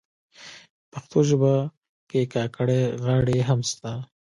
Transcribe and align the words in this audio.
پښتو 0.91 1.19
ژبه 1.29 1.53
کي 2.09 2.21
کاکړۍ 2.33 2.81
غاړي 3.03 3.37
هم 3.47 3.59
سته. 3.71 3.91